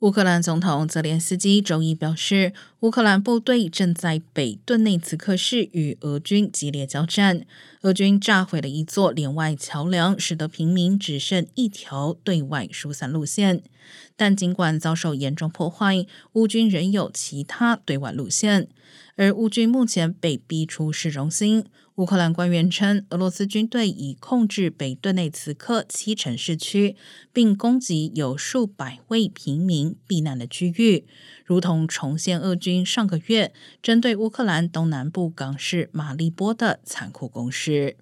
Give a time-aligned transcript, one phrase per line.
[0.00, 7.46] 乌克兰总统泽连斯基周一表示，乌克兰部队正在北顿内茨克市与俄军激烈交战。
[7.80, 13.62] 俄军炸毁了一座连外桥梁，使得平民只剩一条对外疏散路线。
[14.16, 18.68] 但尽管遭受严重破坏，乌军仍有其他对外路线。
[19.16, 21.64] 而乌军目前被逼出市中心。
[21.96, 26.94] 乌克兰官员称，俄罗斯军队已控制北顿内茨克七城市区，
[27.32, 31.06] 并攻击有数百位平民避难的区域，
[31.46, 37.96] 如同重现俄军上个月针对乌克兰东南部港市马利波的残酷攻势。